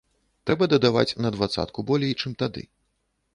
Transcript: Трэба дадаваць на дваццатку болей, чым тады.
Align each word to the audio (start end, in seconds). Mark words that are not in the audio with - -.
Трэба 0.49 0.67
дадаваць 0.73 1.17
на 1.25 1.31
дваццатку 1.35 1.85
болей, 1.91 2.17
чым 2.25 2.33
тады. 2.41 2.65